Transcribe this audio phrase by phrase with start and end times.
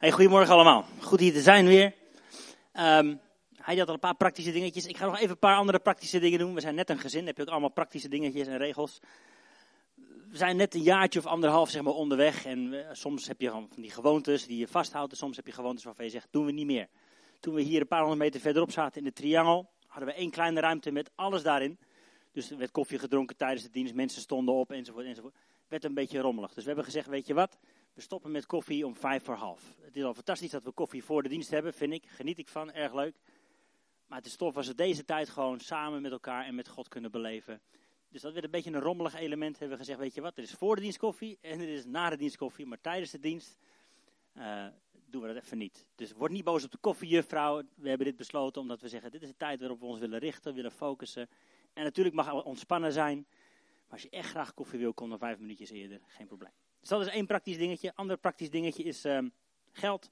[0.00, 0.84] Hey, goedemorgen allemaal.
[1.00, 1.94] Goed hier te zijn weer.
[2.74, 3.20] Um,
[3.56, 4.86] hij had al een paar praktische dingetjes.
[4.86, 6.54] Ik ga nog even een paar andere praktische dingen doen.
[6.54, 9.00] We zijn net een gezin, heb je ook allemaal praktische dingetjes en regels.
[10.30, 12.44] We zijn net een jaartje of anderhalf zeg maar, onderweg.
[12.44, 15.12] En uh, soms heb je van die gewoontes die je vasthoudt.
[15.12, 16.88] En soms heb je gewoontes waarvan je zegt, doen we niet meer.
[17.40, 20.30] Toen we hier een paar honderd meter verderop zaten in de triangel, hadden we één
[20.30, 21.78] kleine ruimte met alles daarin.
[22.32, 25.34] Dus er werd koffie gedronken tijdens de dienst, mensen stonden op enzovoort enzovoort.
[25.68, 26.52] Werd een beetje rommelig.
[26.52, 27.58] Dus we hebben gezegd, weet je wat,
[27.94, 29.74] we stoppen met koffie om vijf voor half.
[29.80, 32.06] Het is al fantastisch dat we koffie voor de dienst hebben, vind ik.
[32.06, 33.16] Geniet ik van, erg leuk.
[34.06, 36.88] Maar het is tof als we deze tijd gewoon samen met elkaar en met God
[36.88, 37.60] kunnen beleven.
[38.08, 39.58] Dus dat werd een beetje een rommelig element.
[39.58, 41.84] Hebben we gezegd, weet je wat, er is voor de dienst koffie en er is
[41.84, 42.66] na de dienst koffie.
[42.66, 43.56] Maar tijdens de dienst
[44.36, 44.66] uh,
[45.06, 45.86] doen we dat even niet.
[45.94, 47.62] Dus word niet boos op de koffiejuffrouw.
[47.74, 50.18] We hebben dit besloten omdat we zeggen, dit is de tijd waarop we ons willen
[50.18, 51.28] richten, willen focussen.
[51.72, 53.26] En natuurlijk mag ontspannen zijn.
[53.28, 56.00] Maar als je echt graag koffie wil, kom dan vijf minuutjes eerder.
[56.06, 56.52] Geen probleem.
[56.80, 57.92] Dus dat is één praktisch dingetje.
[57.94, 59.32] Ander praktisch dingetje is um,
[59.72, 60.10] geld.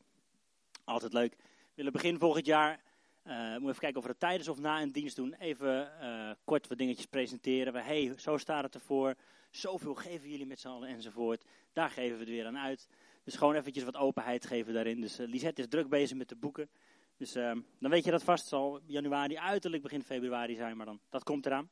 [0.85, 1.37] Altijd leuk.
[1.39, 2.81] We willen begin volgend jaar,
[3.27, 6.31] uh, moet even kijken of we het tijdens of na een dienst doen, even uh,
[6.45, 7.73] kort wat dingetjes presenteren.
[7.73, 9.15] We, hey, zo staat het ervoor.
[9.51, 11.45] Zoveel geven jullie met z'n allen enzovoort.
[11.73, 12.89] Daar geven we het weer aan uit.
[13.25, 15.01] Dus gewoon eventjes wat openheid geven daarin.
[15.01, 16.71] Dus uh, Lisette is druk bezig met de boeken.
[17.17, 18.41] Dus dan weet je dat vast.
[18.41, 21.71] Het zal januari, uiterlijk begin februari zijn, maar dan, dat komt eraan.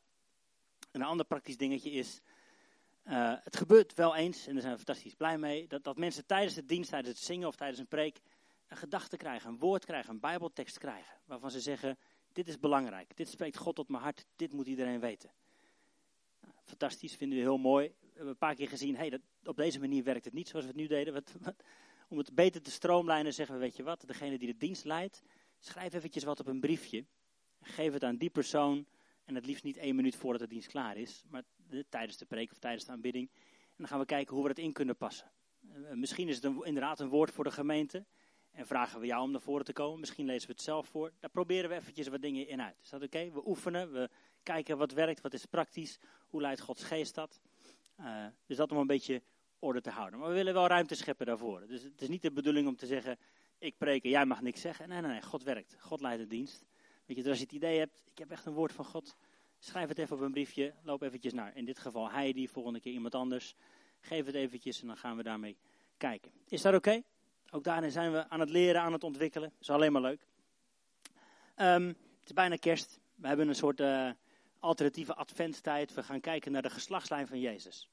[0.91, 2.21] En een ander praktisch dingetje is,
[3.09, 6.27] uh, het gebeurt wel eens, en daar zijn we fantastisch blij mee, dat, dat mensen
[6.27, 8.21] tijdens de dienst, tijdens het zingen of tijdens een preek,
[8.69, 11.19] een gedachte krijgen, een woord krijgen, een bijbeltekst krijgen.
[11.25, 11.99] Waarvan ze zeggen,
[12.33, 15.31] dit is belangrijk, dit spreekt God tot mijn hart, dit moet iedereen weten.
[16.41, 17.87] Nou, fantastisch, vinden we heel mooi.
[17.87, 20.65] We hebben een paar keer gezien, hey, dat, op deze manier werkt het niet zoals
[20.65, 21.13] we het nu deden.
[21.13, 21.33] Wat,
[22.09, 25.23] om het beter te stroomlijnen zeggen we, weet je wat, degene die de dienst leidt,
[25.59, 27.05] schrijf eventjes wat op een briefje.
[27.61, 28.87] Geef het aan die persoon
[29.25, 31.43] en het liefst niet één minuut voordat de dienst klaar is, maar
[31.89, 33.31] tijdens de preek of tijdens de aanbidding.
[33.33, 35.31] En dan gaan we kijken hoe we dat in kunnen passen.
[35.75, 38.05] Uh, misschien is het inderdaad een woord voor de gemeente.
[38.51, 40.01] En vragen we jou om naar voren te komen.
[40.01, 41.13] Misschien lezen we het zelf voor.
[41.21, 42.81] Daar proberen we eventjes wat dingen in uit.
[42.83, 43.31] Is dat oké?
[43.31, 44.11] We oefenen, we
[44.43, 45.99] kijken wat werkt, wat is praktisch.
[46.27, 47.41] Hoe leidt Gods geest dat?
[48.01, 49.23] Uh, dus dat om een beetje
[49.59, 50.19] orde te houden.
[50.19, 51.67] Maar we willen wel ruimte scheppen daarvoor.
[51.67, 53.19] Dus het is niet de bedoeling om te zeggen,
[53.59, 54.89] ik preek en jij mag niks zeggen.
[54.89, 55.77] Nee, nee, nee, God werkt.
[55.79, 56.65] God leidt de dienst.
[57.07, 59.17] Weet je, dus als je het idee hebt, ik heb echt een woord van God.
[59.67, 62.93] Schrijf het even op een briefje, loop eventjes naar, in dit geval Heidi, volgende keer
[62.93, 63.55] iemand anders.
[64.01, 65.57] Geef het eventjes en dan gaan we daarmee
[65.97, 66.33] kijken.
[66.49, 67.03] Is dat oké?
[67.51, 69.53] Ook daarin zijn we aan het leren, aan het ontwikkelen.
[69.61, 70.27] is alleen maar leuk.
[71.57, 72.99] Um, het is bijna kerst.
[73.15, 74.11] We hebben een soort uh,
[74.59, 75.95] alternatieve adventstijd.
[75.95, 77.89] We gaan kijken naar de geslachtslijn van Jezus.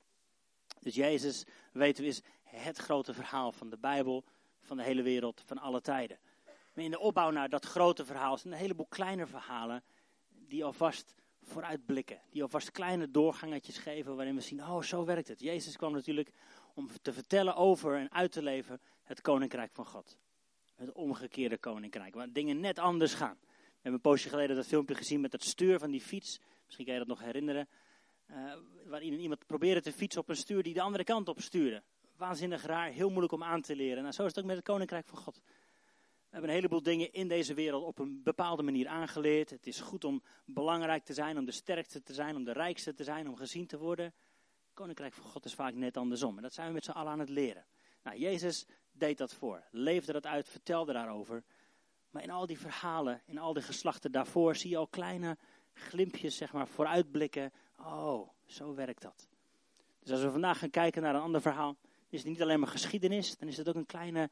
[0.80, 4.24] Dus Jezus, weten we, is het grote verhaal van de Bijbel,
[4.62, 6.20] van de hele wereld, van alle tijden.
[6.74, 9.84] Maar in de opbouw naar dat grote verhaal zijn een heleboel kleine verhalen
[10.30, 12.22] die alvast vooruitblikken.
[12.30, 15.40] Die alvast kleine doorgangetjes geven waarin we zien, oh zo werkt het.
[15.40, 16.32] Jezus kwam natuurlijk
[16.74, 20.18] om te vertellen over en uit te leven het koninkrijk van God.
[20.76, 23.38] Het omgekeerde koninkrijk, waar dingen net anders gaan.
[23.40, 26.40] We hebben een poosje geleden dat filmpje gezien met dat stuur van die fiets.
[26.66, 27.68] Misschien kan je dat nog herinneren.
[28.30, 28.54] Uh,
[28.86, 31.84] waarin iemand probeerde te fietsen op een stuur die de andere kant op stuurde.
[32.18, 34.02] Waanzinnig raar, heel moeilijk om aan te leren.
[34.02, 35.42] Nou, zo is het ook met het koninkrijk van God.
[36.34, 39.50] We hebben een heleboel dingen in deze wereld op een bepaalde manier aangeleerd.
[39.50, 42.94] Het is goed om belangrijk te zijn, om de sterkste te zijn, om de rijkste
[42.94, 44.14] te zijn, om gezien te worden.
[44.74, 46.36] Koninkrijk van God is vaak net andersom.
[46.36, 47.66] En dat zijn we met z'n allen aan het leren.
[48.04, 51.44] Nou, Jezus deed dat voor, leefde dat uit, vertelde daarover.
[52.10, 55.38] Maar in al die verhalen, in al die geslachten daarvoor, zie je al kleine
[55.74, 57.52] glimpjes, zeg maar, vooruitblikken.
[57.80, 59.28] Oh, zo werkt dat.
[60.00, 61.78] Dus als we vandaag gaan kijken naar een ander verhaal,
[62.10, 64.30] is het niet alleen maar geschiedenis, dan is het ook een kleine,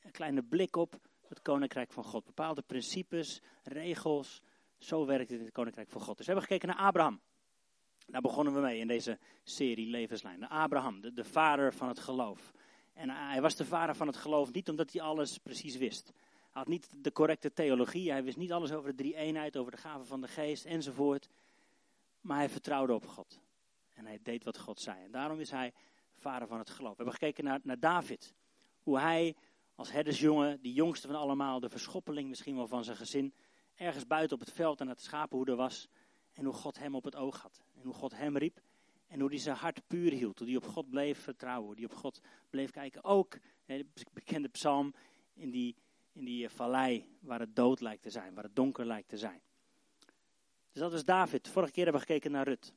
[0.00, 1.00] een kleine blik op
[1.30, 2.24] het koninkrijk van God.
[2.24, 4.42] Bepaalde principes, regels.
[4.78, 6.16] Zo werkt het in het koninkrijk van God.
[6.16, 7.20] Dus we hebben gekeken naar Abraham.
[8.06, 10.48] Daar begonnen we mee in deze serie Levenslijn.
[10.48, 12.52] Abraham, de, de vader van het geloof.
[12.94, 16.12] En hij was de vader van het geloof niet omdat hij alles precies wist.
[16.16, 18.10] Hij had niet de correcte theologie.
[18.10, 21.28] Hij wist niet alles over de drie eenheid, over de gaven van de geest enzovoort.
[22.20, 23.40] Maar hij vertrouwde op God.
[23.94, 25.04] En hij deed wat God zei.
[25.04, 25.72] En daarom is hij
[26.16, 26.90] vader van het geloof.
[26.90, 28.34] We hebben gekeken naar, naar David.
[28.82, 29.36] Hoe hij
[29.80, 33.34] als herdersjongen, die jongste van allemaal, de verschoppeling misschien wel van zijn gezin,
[33.74, 35.88] ergens buiten op het veld aan het schapenhoeden was.
[36.32, 37.60] En hoe God hem op het oog had.
[37.74, 38.60] En hoe God hem riep.
[39.06, 40.38] En hoe hij zijn hart puur hield.
[40.38, 41.66] Hoe hij op God bleef vertrouwen.
[41.66, 42.20] Hoe hij op God
[42.50, 43.04] bleef kijken.
[43.04, 44.94] Ook, de bekende psalm,
[45.34, 45.76] in die,
[46.12, 48.34] in die eh, vallei waar het dood lijkt te zijn.
[48.34, 49.40] Waar het donker lijkt te zijn.
[50.72, 51.48] Dus dat was David.
[51.48, 52.72] Vorige keer hebben we gekeken naar Rut.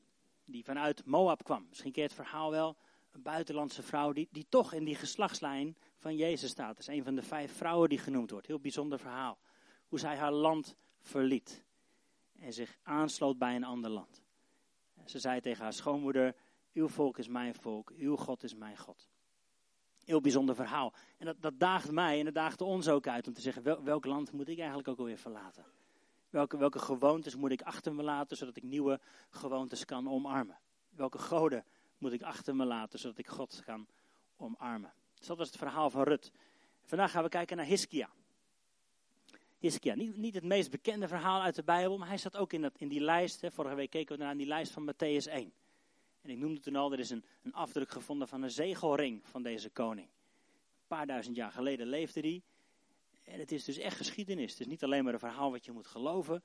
[0.45, 1.65] Die vanuit Moab kwam.
[1.69, 2.77] Misschien je het verhaal wel.
[3.11, 6.67] Een buitenlandse vrouw die, die toch in die geslachtslijn van Jezus staat.
[6.67, 8.47] Dat is een van de vijf vrouwen die genoemd wordt.
[8.47, 9.37] Heel bijzonder verhaal.
[9.87, 11.63] Hoe zij haar land verliet.
[12.39, 14.21] En zich aansloot bij een ander land.
[15.05, 16.35] Ze zei tegen haar schoonmoeder,
[16.73, 19.09] uw volk is mijn volk, uw God is mijn God.
[20.03, 20.93] Heel bijzonder verhaal.
[21.17, 23.83] En dat, dat daagt mij en dat daagde ons ook uit om te zeggen, wel,
[23.83, 25.65] welk land moet ik eigenlijk ook alweer verlaten?
[26.29, 30.59] Welke, welke gewoontes moet ik achter me laten, zodat ik nieuwe gewoontes kan omarmen?
[30.89, 31.65] Welke goden
[31.97, 33.87] moet ik achter me laten, zodat ik God kan
[34.35, 34.93] omarmen?
[35.23, 36.31] Dus dat was het verhaal van Rut.
[36.83, 38.09] Vandaag gaan we kijken naar Hiskia.
[39.57, 42.61] Hiskia, niet, niet het meest bekende verhaal uit de Bijbel, maar hij staat ook in,
[42.61, 43.41] dat, in die lijst.
[43.41, 43.51] Hè.
[43.51, 45.53] Vorige week keken we naar die lijst van Matthäus 1.
[46.21, 49.43] En ik noemde toen al, er is een, een afdruk gevonden van een zegelring van
[49.43, 50.07] deze koning.
[50.07, 52.43] Een paar duizend jaar geleden leefde die.
[53.23, 54.51] En het is dus echt geschiedenis.
[54.51, 56.43] Het is niet alleen maar een verhaal wat je moet geloven.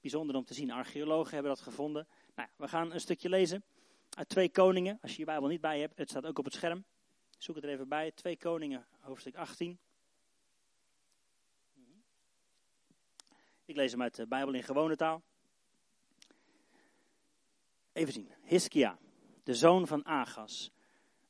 [0.00, 0.70] Bijzonder om te zien.
[0.70, 2.06] Archeologen hebben dat gevonden.
[2.34, 3.64] Nou, we gaan een stukje lezen
[4.10, 4.98] uit Twee Koningen.
[5.02, 6.84] Als je je Bijbel niet bij hebt, het staat ook op het scherm.
[7.38, 8.10] Zoek het er even bij.
[8.10, 9.78] Twee Koningen, hoofdstuk 18.
[13.64, 15.22] Ik lees hem uit de Bijbel in gewone taal.
[17.92, 18.30] Even zien.
[18.42, 18.98] Hiskia,
[19.42, 20.70] de zoon van Agas,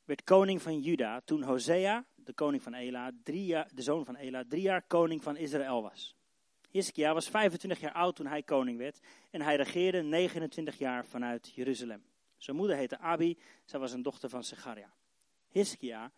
[0.05, 4.43] werd koning van Juda toen Hosea, de koning van Ela, jaar, de zoon van Ela,
[4.47, 6.15] drie jaar koning van Israël was.
[6.69, 8.99] Hiskia was 25 jaar oud toen hij koning werd
[9.31, 12.03] en hij regeerde 29 jaar vanuit Jeruzalem.
[12.37, 14.96] Zijn moeder heette Abi, zij was een dochter van Segaria.
[15.47, 16.11] Hiskia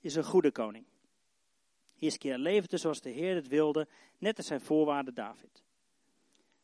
[0.00, 0.86] is een goede koning.
[1.94, 3.88] Hiskia leefde zoals de Heer het wilde,
[4.18, 5.64] net als zijn voorwaarde David.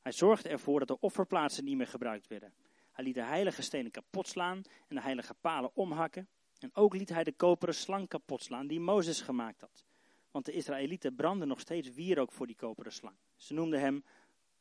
[0.01, 2.55] Hij zorgde ervoor dat de offerplaatsen niet meer gebruikt werden.
[2.93, 6.29] Hij liet de heilige stenen kapot slaan en de heilige palen omhakken.
[6.59, 9.85] En ook liet hij de koperen slang kapot slaan die Mozes gemaakt had.
[10.31, 13.17] Want de Israëlieten brandden nog steeds wierook voor die koperen slang.
[13.37, 14.05] Ze noemden hem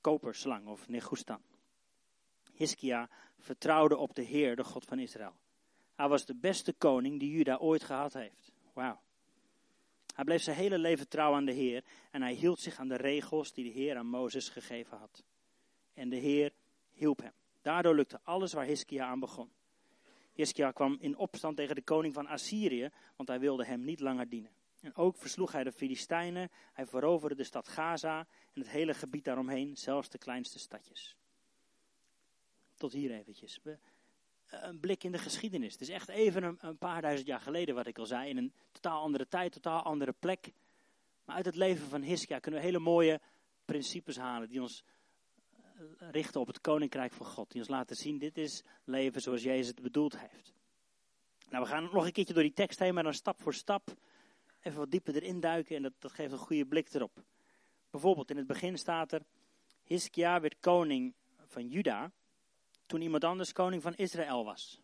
[0.01, 1.41] koperslang of Negustan.
[2.53, 3.09] Hiskia
[3.39, 5.35] vertrouwde op de Heer, de God van Israël.
[6.01, 8.51] Hij was de beste koning die Juda ooit gehad heeft.
[8.73, 9.01] Wauw.
[10.15, 12.95] Hij bleef zijn hele leven trouw aan de Heer en hij hield zich aan de
[12.95, 15.23] regels die de Heer aan Mozes gegeven had.
[15.93, 16.53] En de Heer
[16.91, 17.33] hielp hem.
[17.61, 19.51] Daardoor lukte alles waar Hiskia aan begon.
[20.33, 24.29] Hiskia kwam in opstand tegen de koning van Assyrië, want hij wilde hem niet langer
[24.29, 24.51] dienen.
[24.79, 28.19] En ook versloeg hij de Filistijnen, hij veroverde de stad Gaza
[28.53, 31.15] en het hele gebied daaromheen, zelfs de kleinste stadjes.
[32.75, 33.59] Tot hier eventjes.
[34.51, 35.71] Een blik in de geschiedenis.
[35.71, 38.53] Het is echt even een, paar duizend jaar geleden wat ik al zei, in een
[38.71, 40.51] totaal andere tijd, totaal andere plek.
[41.25, 43.19] Maar uit het leven van Hiskia kunnen we hele mooie
[43.65, 44.83] principes halen die ons
[45.97, 47.51] richten op het koninkrijk van God.
[47.51, 50.53] Die ons laten zien, dit is leven zoals Jezus het bedoeld heeft.
[51.49, 53.93] Nou, we gaan nog een keertje door die tekst heen, maar dan stap voor stap
[54.61, 57.23] even wat dieper erin duiken en dat, dat geeft een goede blik erop.
[57.89, 59.21] Bijvoorbeeld in het begin staat er,
[59.83, 61.13] Hiskia werd koning
[61.45, 62.11] van Juda
[62.91, 64.81] toen iemand anders koning van Israël was.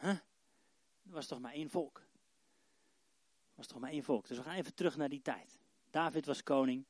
[0.00, 0.08] Huh?
[0.08, 1.98] Er was toch maar één volk.
[1.98, 4.28] Er was toch maar één volk.
[4.28, 5.60] Dus we gaan even terug naar die tijd.
[5.90, 6.84] David was koning.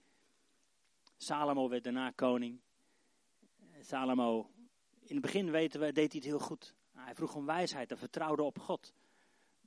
[1.16, 2.60] Salomo werd daarna koning.
[3.80, 4.50] Salomo,
[5.00, 6.74] in het begin weten we, deed hij het heel goed.
[6.92, 8.92] Hij vroeg om wijsheid en vertrouwde op God.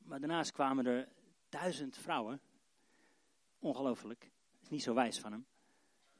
[0.04, 1.10] Maar daarnaast kwamen er
[1.50, 2.42] duizend vrouwen.
[3.60, 4.32] Ongelooflijk.
[4.62, 5.46] Is niet zo wijs van hem.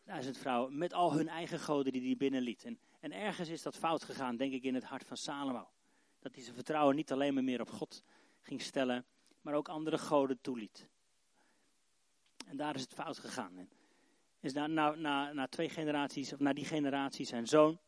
[0.06, 2.64] Duizend vrouwen met al hun eigen goden die hij binnenliet.
[2.64, 5.70] En, en ergens is dat fout gegaan, denk ik, in het hart van Salomo.
[6.20, 8.04] Dat hij zijn vertrouwen niet alleen maar meer op God
[8.42, 9.06] ging stellen,
[9.42, 10.90] maar ook andere goden toeliet.
[12.48, 13.58] En daar is het fout gegaan.
[13.58, 13.70] En
[14.40, 17.80] is na, na, na, na twee generaties, of na die generatie, zijn zoon,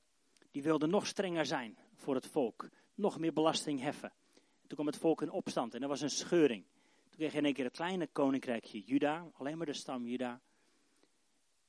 [0.52, 2.70] die wilde nog strenger zijn voor het volk.
[2.96, 4.14] Nog meer belasting heffen.
[4.60, 6.66] Toen kwam het volk in opstand en er was een scheuring.
[7.10, 10.42] Toen kreeg je in één keer het kleine koninkrijkje Juda, alleen maar de stam Juda.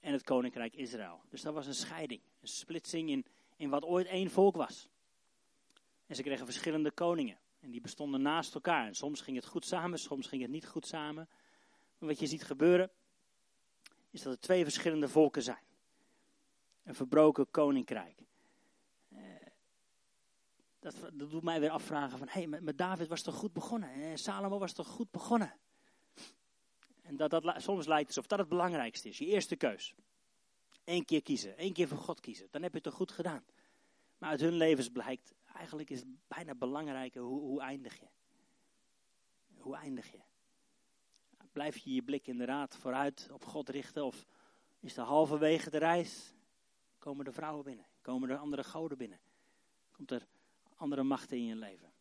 [0.00, 1.20] En het koninkrijk Israël.
[1.28, 3.26] Dus dat was een scheiding, een splitsing in,
[3.56, 4.88] in wat ooit één volk was.
[6.06, 7.38] En ze kregen verschillende koningen.
[7.60, 8.86] En die bestonden naast elkaar.
[8.86, 11.28] En soms ging het goed samen, soms ging het niet goed samen.
[11.98, 12.90] Maar wat je ziet gebeuren,
[14.10, 15.62] is dat er twee verschillende volken zijn.
[16.82, 18.18] Een verbroken koninkrijk.
[19.08, 19.20] Eh,
[20.78, 23.90] dat, dat, doet mij weer afvragen van, hé, hey, met, David was toch goed begonnen?
[23.90, 25.58] En eh, Salomo was toch goed begonnen?
[27.18, 29.94] Dat, dat soms lijkt alsof dat het belangrijkste is, je eerste keus.
[30.84, 33.44] Eén keer kiezen, één keer voor God kiezen, dan heb je het toch goed gedaan.
[34.18, 38.06] Maar uit hun levens blijkt, eigenlijk is het bijna belangrijker, hoe, hoe eindig je?
[39.56, 40.20] Hoe eindig je?
[41.52, 44.04] Blijf je je blik inderdaad vooruit op God richten?
[44.04, 44.26] Of
[44.80, 46.34] is er halverwege de reis,
[46.98, 47.86] komen er vrouwen binnen?
[48.00, 49.20] Komen er andere goden binnen?
[49.92, 50.26] Komt er
[50.76, 51.92] andere machten in je leven?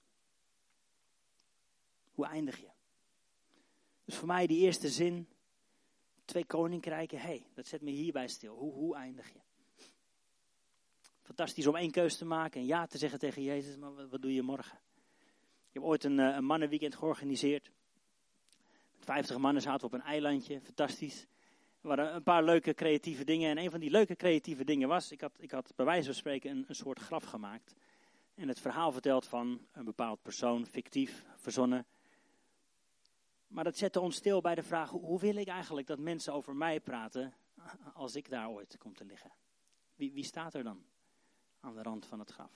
[2.12, 2.77] Hoe eindig je?
[4.08, 5.28] Dus voor mij die eerste zin,
[6.26, 8.56] twee koninkrijken, hé, hey, dat zet me hierbij stil.
[8.56, 9.40] Hoe, hoe eindig je?
[11.22, 14.34] Fantastisch om één keus te maken en ja te zeggen tegen Jezus, maar wat, doe
[14.34, 14.80] je morgen?
[15.68, 17.72] Ik heb ooit een, eh, een mannenweekend georganiseerd.
[19.00, 21.22] 50 mannen zaten op een eilandje, fantastisch.
[21.82, 23.50] Er waren een paar leuke creatieve dingen.
[23.50, 26.16] En een van die leuke creatieve dingen was, ik had, ik had bij wijze van
[26.16, 27.76] spreken een, een soort graf gemaakt.
[28.36, 31.86] En het verhaal verteld van een bepaald persoon, fictief, verzonnen.
[33.48, 36.56] Maar dat zette ons stil bij de vraag: hoe wil ik eigenlijk dat mensen over
[36.56, 37.34] mij praten
[37.94, 39.32] als ik daar ooit kom te liggen?
[39.96, 40.86] Wie, wie staat er dan
[41.60, 42.52] aan de rand van het graf?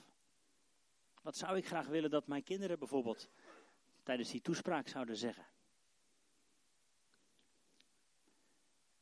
[1.22, 3.28] Wat zou ik graag willen dat mijn kinderen bijvoorbeeld
[4.02, 5.46] tijdens die toespraak zouden zeggen?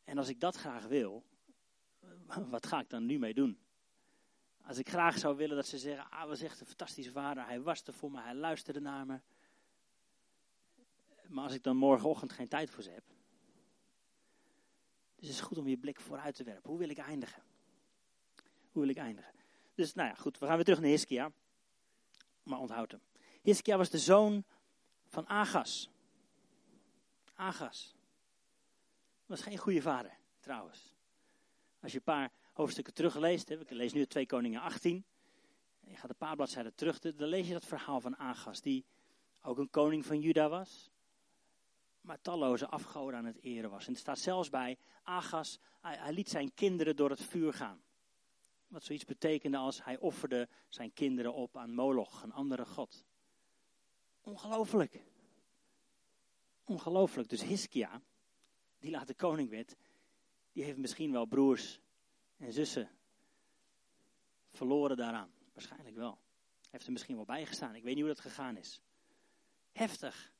[0.04, 1.24] En als ik dat graag wil,
[2.50, 3.58] wat ga ik dan nu mee doen?
[4.62, 7.60] Als ik graag zou willen dat ze zeggen, ah, was echt een fantastische vader, hij
[7.60, 9.20] was er voor me, hij luisterde naar me.
[11.30, 13.04] Maar als ik dan morgenochtend geen tijd voor ze heb.
[15.16, 16.70] Dus het is goed om je blik vooruit te werpen.
[16.70, 17.42] Hoe wil ik eindigen?
[18.72, 19.32] Hoe wil ik eindigen?
[19.74, 21.32] Dus nou ja, goed, we gaan weer terug naar Hiskia.
[22.42, 23.00] Maar onthoud hem.
[23.42, 24.44] Hiskia was de zoon
[25.06, 25.90] van Agas.
[27.34, 27.94] Agas.
[29.26, 30.94] Was geen goede vader, trouwens.
[31.80, 35.04] Als je een paar hoofdstukken terugleest, hè, ik lees nu 2 Koningen 18.
[35.80, 38.84] Je gaat een paar bladzijden terug, dan lees je dat verhaal van Agas, die
[39.42, 40.90] ook een koning van Juda was
[42.00, 43.86] maar talloze afgoden aan het eren was.
[43.86, 47.82] En er staat zelfs bij, Agas, hij, hij, liet zijn kinderen door het vuur gaan.
[48.68, 53.04] Wat zoiets betekende als hij offerde zijn kinderen op aan Moloch, een andere god.
[54.20, 55.02] Ongelooflijk.
[56.64, 57.28] Ongelooflijk.
[57.28, 58.02] Dus Hiskia,
[58.78, 59.76] die later koning werd,
[60.52, 61.80] die heeft misschien wel broers
[62.36, 62.90] en zussen
[64.50, 65.30] verloren daaraan.
[65.52, 66.18] Waarschijnlijk wel.
[66.70, 67.74] Heeft er misschien wel bijgestaan.
[67.74, 68.80] Ik weet niet hoe dat gegaan is.
[69.72, 70.32] Heftig.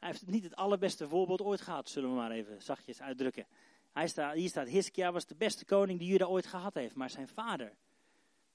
[0.00, 3.46] Hij heeft niet het allerbeste voorbeeld ooit gehad, zullen we maar even zachtjes uitdrukken.
[3.92, 6.94] Hij staat, hier staat, Hiskia was de beste koning die Juda ooit gehad heeft.
[6.94, 7.76] Maar zijn vader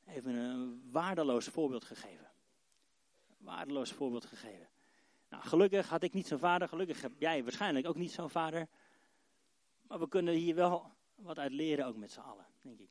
[0.03, 2.31] heeft een waardeloos voorbeeld gegeven.
[3.37, 4.69] Waardeloos voorbeeld gegeven.
[5.29, 6.67] Nou, gelukkig had ik niet zo'n vader.
[6.67, 8.67] Gelukkig heb jij waarschijnlijk ook niet zo'n vader.
[9.81, 12.89] Maar we kunnen hier wel wat uit leren, ook met z'n allen, denk ik.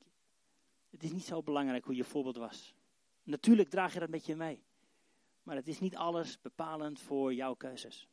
[0.91, 2.75] Het is niet zo belangrijk hoe je voorbeeld was.
[3.23, 4.63] Natuurlijk draag je dat met je mee.
[5.43, 8.09] Maar het is niet alles bepalend voor jouw keuzes.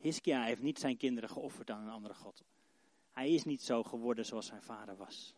[0.00, 2.44] Hiskia heeft niet zijn kinderen geofferd aan een andere God.
[3.10, 5.34] Hij is niet zo geworden zoals zijn vader was.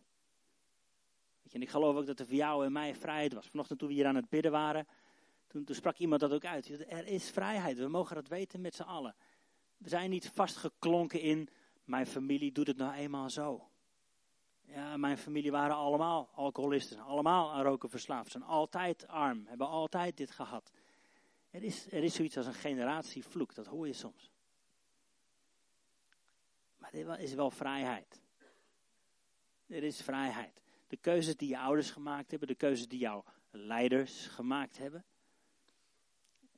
[1.42, 3.47] Weet je, en ik geloof ook dat er voor jou en mij vrijheid was.
[3.47, 4.87] Vanochtend toen we hier aan het bidden waren,
[5.47, 6.69] toen, toen sprak iemand dat ook uit.
[6.88, 9.14] Er is vrijheid, we mogen dat weten met z'n allen.
[9.76, 11.49] We zijn niet vastgeklonken in,
[11.85, 13.69] mijn familie doet het nou eenmaal zo.
[14.64, 20.16] Ja, mijn familie waren allemaal alcoholisten, allemaal aan roken verslaafd, zijn altijd arm, hebben altijd
[20.16, 20.71] dit gehad.
[21.50, 24.31] Er is, er is zoiets als een generatievloek, dat hoor je soms.
[26.92, 28.22] Er is wel vrijheid.
[29.66, 30.62] Er is vrijheid.
[30.88, 35.04] De keuzes die je ouders gemaakt hebben, de keuzes die jouw leiders gemaakt hebben,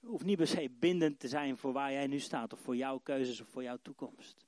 [0.01, 2.99] hoeft niet per se bindend te zijn voor waar jij nu staat, of voor jouw
[2.99, 4.47] keuzes of voor jouw toekomst.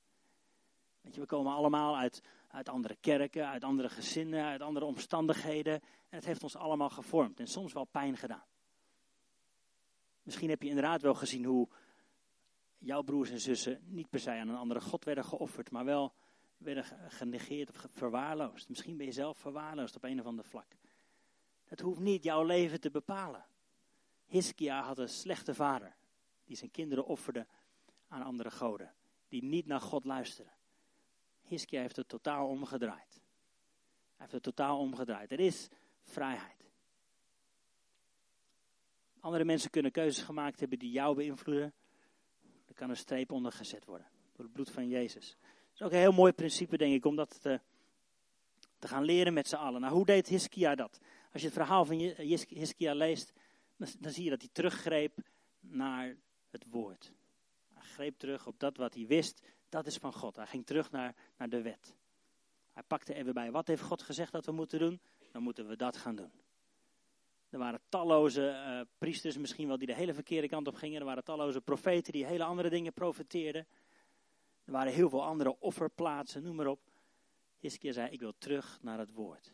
[1.01, 5.73] Je, we komen allemaal uit, uit andere kerken, uit andere gezinnen, uit andere omstandigheden.
[6.09, 8.45] En het heeft ons allemaal gevormd en soms wel pijn gedaan.
[10.23, 11.67] Misschien heb je inderdaad wel gezien hoe
[12.77, 16.13] jouw broers en zussen niet per se aan een andere God werden geofferd, maar wel
[16.57, 18.69] werden genegeerd of verwaarloosd.
[18.69, 20.75] Misschien ben je zelf verwaarloosd op een of ander vlak.
[21.67, 23.45] Dat hoeft niet jouw leven te bepalen.
[24.25, 25.95] Hiskia had een slechte vader,
[26.43, 27.47] die zijn kinderen offerde
[28.07, 28.93] aan andere goden,
[29.27, 30.51] die niet naar God luisteren.
[31.41, 33.21] Hiskia heeft het totaal omgedraaid.
[34.05, 35.31] Hij heeft het totaal omgedraaid.
[35.31, 35.69] Er is
[36.03, 36.71] vrijheid.
[39.19, 41.73] Andere mensen kunnen keuzes gemaakt hebben die jou beïnvloeden
[42.77, 44.07] kan een streep onder gezet worden.
[44.33, 45.37] Door het bloed van Jezus.
[45.41, 47.61] Dat is ook een heel mooi principe, denk ik, om dat te,
[48.79, 49.81] te gaan leren met z'n allen.
[49.81, 50.99] Nou, hoe deed Hiskia dat?
[51.31, 51.99] Als je het verhaal van
[52.47, 53.33] Hiskia leest,
[53.77, 55.17] dan, zie je dat hij teruggreep
[55.59, 56.15] naar
[56.49, 57.13] het woord.
[57.73, 60.35] Hij greep terug op dat wat hij wist, dat is van God.
[60.35, 61.95] Hij ging terug naar, naar de wet.
[62.73, 65.01] Hij pakte even bij, wat heeft God gezegd dat we moeten doen?
[65.31, 66.31] Dan moeten we dat gaan doen.
[67.49, 70.99] Er waren talloze uh, priesters misschien wel die de hele verkeerde kant op gingen.
[70.99, 73.67] Er waren talloze profeten die hele andere dingen profeteerden.
[74.65, 76.79] Er waren heel veel andere offerplaatsen, noem maar op.
[77.59, 79.53] Hiskia zei, ik wil terug naar het woord.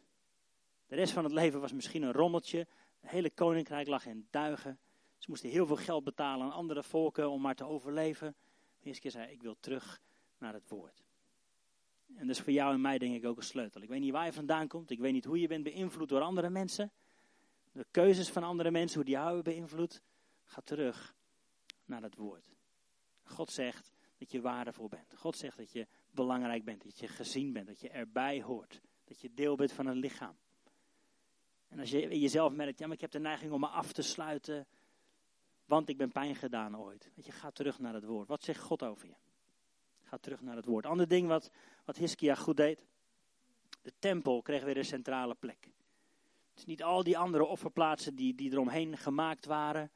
[0.88, 2.68] De rest van het leven was misschien een rommeltje.
[3.00, 4.80] Het hele koninkrijk lag in duigen.
[5.18, 8.36] Ze moesten heel veel geld betalen aan andere volken om maar te overleven.
[8.80, 10.02] Hiskia zei, ik wil terug
[10.38, 11.04] naar het woord.
[12.16, 13.82] En dat is voor jou en mij denk ik ook een sleutel.
[13.82, 14.90] Ik weet niet waar je vandaan komt.
[14.90, 16.92] Ik weet niet hoe je bent beïnvloed door andere mensen
[17.74, 20.02] de keuzes van andere mensen, hoe die jou beïnvloedt,
[20.44, 21.16] ga terug
[21.86, 22.52] naar het woord.
[23.24, 25.14] God zegt dat je waardevol bent.
[25.16, 28.82] God zegt dat je belangrijk bent, dat je gezien bent, dat je erbij hoort.
[29.04, 30.36] Dat je deel bent van een lichaam.
[31.68, 34.02] En als je jezelf merkt, ja maar ik heb de neiging om me af te
[34.02, 34.68] sluiten,
[35.66, 37.12] want ik ben pijn gedaan ooit.
[37.16, 38.28] Dat je, ga terug naar het woord.
[38.28, 39.16] Wat zegt God over je?
[40.02, 40.86] Ga terug naar het woord.
[40.86, 41.52] Ander ding wat,
[41.86, 42.86] wat Hiskia goed deed.
[43.82, 45.72] De tempel kreeg weer een centrale plek.
[46.56, 49.92] Is niet al die andere offerplaatsen die, die eromheen gemaakt waren.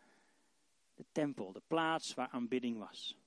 [0.96, 3.18] De tempel, de plaats waar aanbidding was.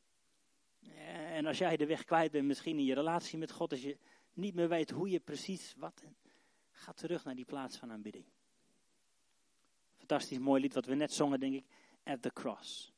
[1.33, 3.99] En als jij de weg kwijt bent, misschien in je relatie met God, als je
[4.33, 6.05] niet meer weet hoe je precies wat.
[6.71, 8.25] Ga terug naar die plaats van aanbidding.
[9.97, 11.65] Fantastisch mooi lied wat we net zongen, denk ik.
[12.05, 12.93] At the cross.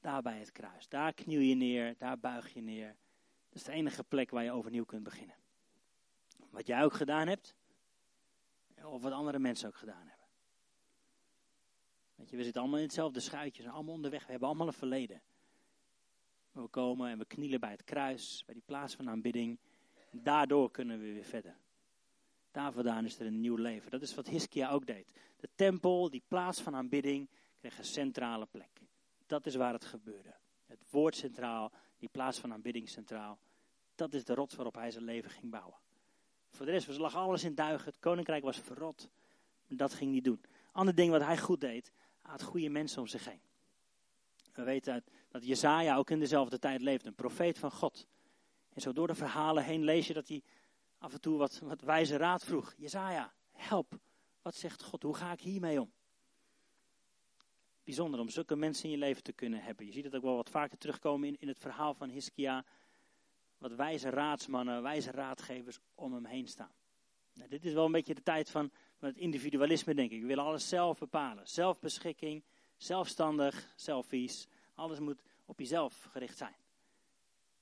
[0.00, 0.88] Daar bij het kruis.
[0.88, 2.96] Daar kniel je neer, daar buig je neer.
[3.48, 5.36] Dat is de enige plek waar je overnieuw kunt beginnen.
[6.50, 7.54] Wat jij ook gedaan hebt,
[8.90, 10.26] of wat andere mensen ook gedaan hebben.
[12.14, 14.66] Weet je, we zitten allemaal in hetzelfde schuitje, we zijn allemaal onderweg, we hebben allemaal
[14.66, 15.22] een verleden.
[16.52, 19.58] We komen en we knielen bij het kruis, bij die plaats van aanbidding.
[20.10, 21.56] Daardoor kunnen we weer verder.
[22.50, 23.90] Daar vandaan is er een nieuw leven.
[23.90, 25.12] Dat is wat Hiskia ook deed.
[25.36, 28.80] De tempel, die plaats van aanbidding, kreeg een centrale plek.
[29.26, 30.34] Dat is waar het gebeurde.
[30.66, 33.38] Het woord centraal, die plaats van aanbidding centraal.
[33.94, 35.76] Dat is de rots waarop hij zijn leven ging bouwen.
[36.52, 37.84] Voor de rest lag alles in duigen.
[37.84, 39.08] Het koninkrijk was verrot.
[39.68, 40.40] Dat ging niet doen.
[40.72, 41.92] Ander ding wat hij goed deed,
[42.22, 43.40] hij had goede mensen om zich heen.
[44.52, 48.06] We weten dat Jezaja ook in dezelfde tijd leefde, een profeet van God.
[48.72, 50.42] En zo door de verhalen heen lees je dat hij
[50.98, 52.74] af en toe wat, wat wijze raad vroeg.
[52.76, 53.98] Jezaja, help,
[54.42, 55.92] wat zegt God, hoe ga ik hiermee om?
[57.84, 59.86] Bijzonder om zulke mensen in je leven te kunnen hebben.
[59.86, 62.64] Je ziet het ook wel wat vaker terugkomen in, in het verhaal van Hiskia.
[63.62, 66.72] Wat wijze raadsmannen, wijze raadgevers om hem heen staan.
[67.34, 70.20] Nou, dit is wel een beetje de tijd van, van het individualisme, denk ik.
[70.20, 71.48] We willen alles zelf bepalen.
[71.48, 72.42] Zelfbeschikking,
[72.76, 74.46] zelfstandig, selfies.
[74.74, 76.54] Alles moet op jezelf gericht zijn.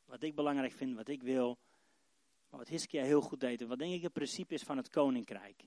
[0.04, 1.58] Wat ik belangrijk vind, wat ik wil.
[2.50, 3.60] Maar wat Hiskia heel goed deed.
[3.60, 5.64] En wat denk ik het principe is van het koninkrijk.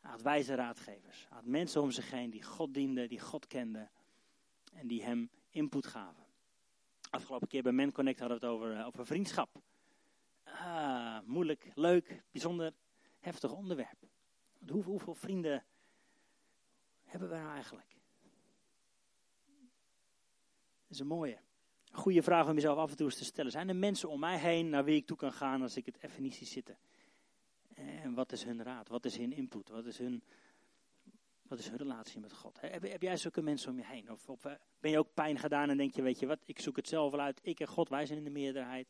[0.00, 1.26] Hij had wijze raadgevers.
[1.28, 3.90] Hij had mensen om zich heen die God dienden, die God kenden.
[4.72, 6.23] En die hem input gaven.
[7.14, 9.62] Afgelopen keer bij Men Connect hadden we het over, eh, over vriendschap.
[10.44, 12.72] Ah, moeilijk, leuk, bijzonder
[13.20, 13.98] heftig onderwerp.
[14.68, 15.64] Hoeveel, hoeveel vrienden
[17.04, 17.96] hebben we nou eigenlijk?
[20.80, 21.38] Dat is een mooie.
[21.92, 23.50] Goede vraag om jezelf af en toe eens te stellen.
[23.50, 26.02] Zijn er mensen om mij heen naar wie ik toe kan gaan als ik het
[26.02, 26.78] even niet zie zitten?
[27.74, 28.88] En wat is hun raad?
[28.88, 29.68] Wat is hun input?
[29.68, 30.22] Wat is hun,
[31.54, 32.60] wat is hun relatie met God?
[32.60, 34.10] Heb, heb jij zulke mensen om je heen?
[34.10, 36.60] Of, of, eh, ben je ook pijn gedaan en denk je, weet je wat, ik
[36.60, 37.40] zoek het zelf wel uit.
[37.42, 38.88] Ik en God, wij zijn in de meerderheid.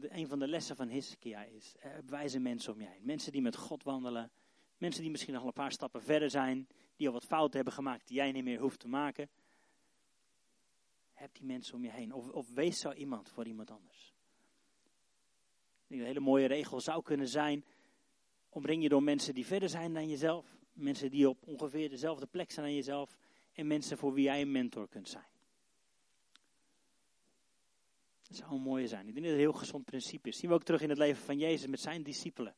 [0.00, 3.04] Een van de lessen van Hiskia is, eh, heb wijze mensen om je heen.
[3.04, 4.30] Mensen die met God wandelen.
[4.76, 6.68] Mensen die misschien nog een paar stappen verder zijn.
[6.96, 9.30] Die al wat fouten hebben gemaakt die jij niet meer hoeft te maken.
[11.12, 12.12] Heb die mensen om je heen.
[12.12, 14.14] Of, of wees zo iemand voor iemand anders.
[15.88, 17.64] Een hele mooie regel zou kunnen zijn.
[18.48, 20.56] Omring je door mensen die verder zijn dan jezelf.
[20.72, 23.18] Mensen die op ongeveer dezelfde plek zijn dan jezelf.
[23.52, 25.26] En mensen voor wie jij een mentor kunt zijn.
[28.28, 29.08] Dat zou een mooie zijn.
[29.08, 30.38] Ik denk dat het een heel gezond principe is.
[30.38, 32.54] zien we ook terug in het leven van Jezus met zijn discipelen.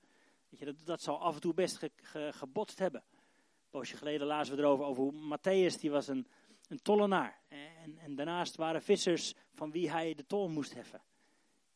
[0.48, 3.02] Weet je, dat, dat zal af en toe best ge, gebotst hebben.
[3.10, 6.26] Een poosje geleden lazen we erover over hoe Matthäus, die was een,
[6.68, 7.40] een tollenaar.
[7.48, 11.02] En, en daarnaast waren vissers van wie hij de tol moest heffen.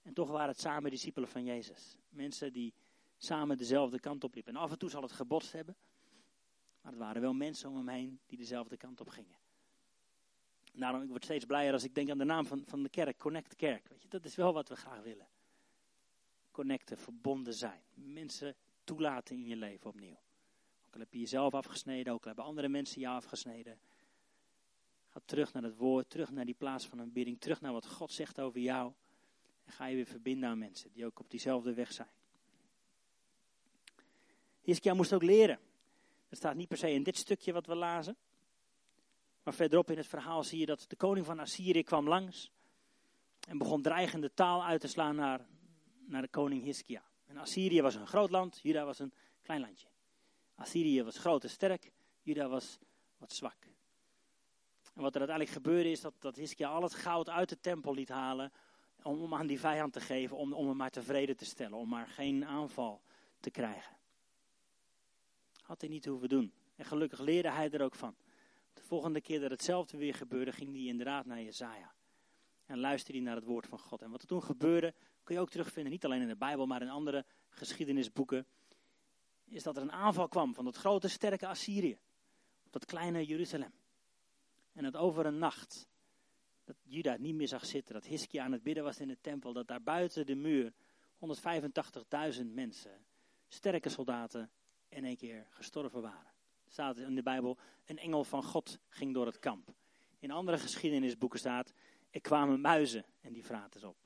[0.03, 1.97] En toch waren het samen discipelen van Jezus.
[2.09, 2.75] Mensen die
[3.25, 4.37] samen dezelfde kant op.
[4.37, 5.77] En af en toe zal het gebotst hebben.
[6.81, 9.37] Maar het waren wel mensen om hem heen die dezelfde kant op gingen.
[10.73, 13.19] Daarom, ik word steeds blijer als ik denk aan de naam van, van de kerk,
[13.19, 13.89] Connect Kerk.
[13.89, 15.27] Weet je, dat is wel wat we graag willen.
[16.51, 17.81] Connecten, verbonden zijn.
[17.95, 20.19] Mensen toelaten in je leven opnieuw.
[20.87, 23.79] Ook al heb je jezelf afgesneden, ook al hebben andere mensen jou afgesneden.
[25.09, 28.13] Ga terug naar het woord, terug naar die plaats van aanbidding, terug naar wat God
[28.13, 28.93] zegt over jou.
[29.65, 32.09] En ga je weer verbinden aan mensen die ook op diezelfde weg zijn.
[34.65, 35.59] Hiskia moest ook leren.
[36.29, 38.17] Dat staat niet per se in dit stukje wat we lazen.
[39.43, 42.51] Maar verderop in het verhaal zie je dat de koning van Assyrië kwam langs.
[43.49, 45.47] En begon dreigende taal uit te slaan naar,
[46.07, 47.03] naar de koning Hiskia.
[47.27, 49.87] En Assyrië was een groot land, Juda was een klein landje.
[50.55, 51.91] Assyrië was groot en sterk,
[52.23, 52.79] Juda was
[53.19, 53.57] wat zwak.
[54.95, 57.95] En wat er uiteindelijk gebeurde is dat, dat Hiskia al het goud uit de tempel
[57.95, 58.53] liet halen
[59.03, 61.89] om, om aan die vijand te geven, om, om hem maar tevreden te stellen, om
[61.89, 63.03] maar geen aanval
[63.41, 63.97] te krijgen.
[65.65, 66.53] Had hij niet hoeven doen.
[66.77, 68.17] En gelukkig leerde hij er ook van.
[68.73, 71.95] De volgende keer dat hetzelfde weer gebeurde, ging hij inderdaad naar Jezaja.
[72.67, 74.03] En luisterde hij naar het woord van God.
[74.03, 76.83] En wat er toen gebeurde, kun je ook terugvinden, niet alleen in de Bijbel, maar
[76.83, 78.47] in andere geschiedenisboeken.
[79.45, 81.99] Is dat er een aanval kwam van dat grote, sterke Assyrië.
[82.67, 83.73] Op dat kleine Jeruzalem.
[84.73, 85.89] En dat over een nacht
[86.65, 89.53] dat Juda niet meer zag zitten, dat Hiskia aan het bidden was in de tempel,
[89.53, 90.73] dat daar buiten de muur
[92.39, 93.05] 185.000 mensen,
[93.49, 94.51] sterke soldaten,
[94.95, 96.33] in één keer gestorven waren.
[96.69, 99.75] Staat in de Bijbel, een engel van God ging door het kamp.
[100.19, 101.73] In andere geschiedenisboeken staat,
[102.11, 103.97] er kwamen muizen en die vraten op.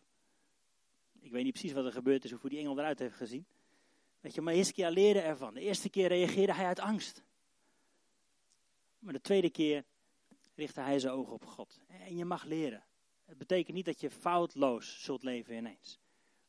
[1.20, 3.46] Ik weet niet precies wat er gebeurd is, hoe die engel eruit heeft gezien.
[4.20, 5.55] Weet je, maar Hiskia leerde ervan.
[5.55, 7.22] De eerste keer reageerde hij uit angst.
[8.98, 9.85] Maar de tweede keer
[10.55, 11.81] richtte hij zijn ogen op God.
[11.87, 12.85] En je mag leren.
[13.24, 15.98] Het betekent niet dat je foutloos zult leven ineens.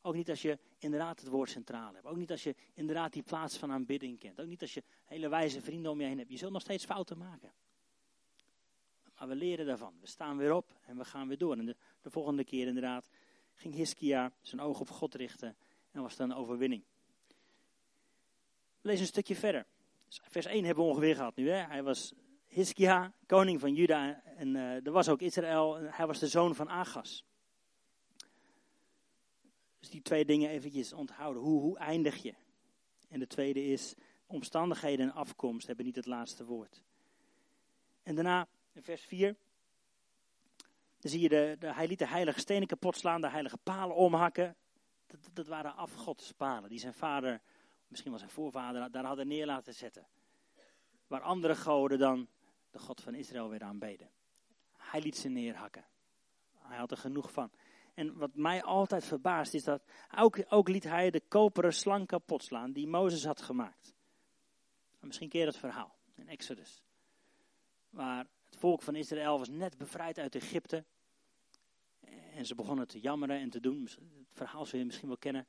[0.02, 2.06] Ook niet als je inderdaad het woord centraal hebt.
[2.06, 4.42] Ook niet als je inderdaad die plaats van aanbidding kent.
[4.42, 6.30] Ook niet als je hele wijze vrienden om je heen hebt.
[6.30, 7.54] Je zult nog steeds fouten maken.
[9.18, 9.94] Maar we leren daarvan.
[10.02, 11.58] We staan weer op en we gaan weer door.
[11.58, 13.10] En de, de volgende keer inderdaad
[13.54, 15.58] ging Hiskia zijn oog op God richten
[15.92, 16.84] en was dan een overwinning.
[18.82, 19.66] Lezen een stukje verder.
[20.08, 21.50] Vers 1 hebben we ongeveer gehad nu.
[21.50, 21.58] Hè?
[21.58, 22.14] Hij was
[22.48, 24.24] Hiskia, koning van Juda.
[24.24, 25.78] En uh, er was ook Israël.
[25.78, 27.24] En hij was de zoon van Agas.
[29.80, 31.42] Dus die twee dingen eventjes onthouden.
[31.42, 32.34] Hoe, hoe eindig je?
[33.10, 36.84] En de tweede is, omstandigheden en afkomst hebben niet het laatste woord.
[38.04, 39.36] En daarna, in vers 4,
[41.00, 43.96] dan zie je, de, de, hij liet de heilige stenen kapot slaan, de heilige palen
[43.96, 44.56] omhakken.
[45.08, 47.42] Dat, dat waren afgodspalen die zijn vader,
[47.88, 50.08] misschien wel zijn voorvader, daar hadden neer laten zetten.
[51.08, 52.28] Waar andere goden dan
[52.72, 54.10] de God van Israël weer aanbeden.
[54.78, 55.86] Hij liet ze neerhakken.
[56.58, 57.52] Hij had er genoeg van.
[58.00, 59.82] En wat mij altijd verbaast is dat
[60.18, 63.94] ook, ook liet hij de koperen slang kapot slaan die Mozes had gemaakt.
[65.00, 66.82] misschien keer dat verhaal in Exodus.
[67.90, 70.84] Waar het volk van Israël was net bevrijd uit Egypte.
[72.34, 73.82] En ze begonnen te jammeren en te doen.
[73.84, 74.00] Het
[74.34, 75.48] verhaal zul je misschien wel kennen.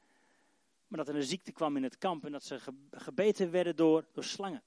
[0.89, 2.59] Maar dat er een ziekte kwam in het kamp en dat ze
[2.91, 4.63] gebeten werden door, door slangen.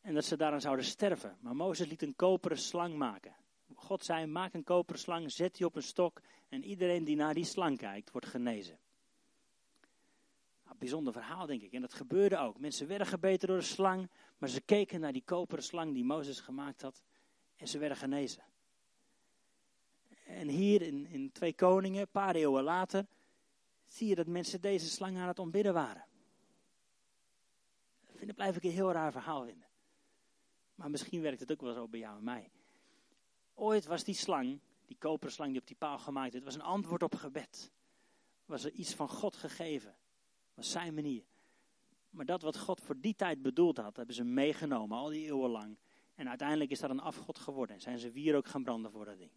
[0.00, 1.36] En dat ze daaraan zouden sterven.
[1.40, 3.34] Maar Mozes liet een koperen slang maken.
[3.74, 7.34] God zei, maak een koperen slang, zet die op een stok en iedereen die naar
[7.34, 8.78] die slang kijkt, wordt genezen.
[10.64, 11.72] Nou, bijzonder verhaal, denk ik.
[11.72, 12.58] En dat gebeurde ook.
[12.58, 16.40] Mensen werden gebeten door een slang, maar ze keken naar die koperen slang die Mozes
[16.40, 17.02] gemaakt had
[17.56, 18.42] en ze werden genezen.
[20.24, 23.06] En hier in, in Twee Koningen, een paar eeuwen later,
[23.86, 26.04] zie je dat mensen deze slang aan het ontbidden waren.
[28.20, 29.68] Dat blijf ik een heel raar verhaal vinden.
[30.74, 32.50] Maar misschien werkt het ook wel zo bij jou en mij.
[33.54, 36.62] Ooit was die slang, die koperen slang die op die paal gemaakt werd, was een
[36.62, 37.72] antwoord op gebed.
[38.46, 39.96] Was er iets van God gegeven.
[40.54, 41.24] Was zijn manier.
[42.10, 45.50] Maar dat wat God voor die tijd bedoeld had, hebben ze meegenomen, al die eeuwen
[45.50, 45.76] lang.
[46.14, 47.74] En uiteindelijk is dat een afgod geworden.
[47.74, 49.30] En zijn ze wier ook gaan branden voor dat ding.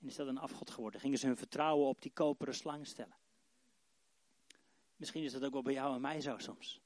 [0.00, 1.00] En is dat een afgod geworden.
[1.00, 3.16] Gingen ze hun vertrouwen op die koperen slang stellen.
[4.96, 6.80] Misschien is dat ook wel bij jou en mij zo soms.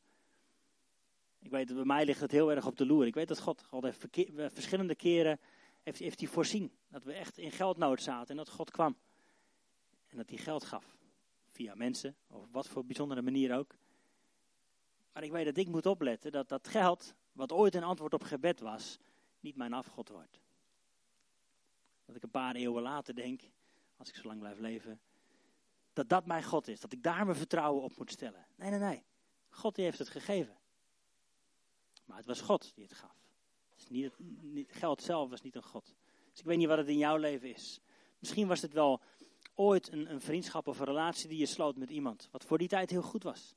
[1.39, 3.07] Ik weet dat bij mij ligt het heel erg op de loer.
[3.07, 4.07] Ik weet dat God, God heeft
[4.53, 5.41] verschillende keren
[5.83, 6.73] heeft, heeft hij voorzien.
[6.89, 8.97] Dat we echt in geldnood zaten en dat God kwam.
[10.07, 10.99] En dat hij geld gaf.
[11.51, 13.75] Via mensen, of wat voor bijzondere manier ook.
[15.13, 18.23] Maar ik weet dat ik moet opletten dat dat geld, wat ooit een antwoord op
[18.23, 18.99] gebed was,
[19.41, 20.41] niet mijn afgod wordt.
[22.05, 23.43] Dat ik een paar eeuwen later denk,
[23.97, 25.01] als ik zo lang blijf leven,
[25.93, 26.81] dat dat mijn God is.
[26.81, 28.47] Dat ik daar mijn vertrouwen op moet stellen.
[28.57, 29.05] Nee, nee, nee.
[29.49, 30.57] God die heeft het gegeven.
[32.05, 33.20] Maar het was God die het gaf.
[33.91, 35.95] Niet, niet, geld zelf was niet een God.
[36.31, 37.81] Dus ik weet niet wat het in jouw leven is.
[38.19, 39.01] Misschien was het wel
[39.55, 42.29] ooit een, een vriendschap of een relatie die je sloot met iemand.
[42.31, 43.55] Wat voor die tijd heel goed was.